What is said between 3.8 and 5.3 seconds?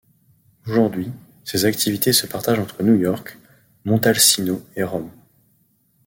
Montalcino et Rome.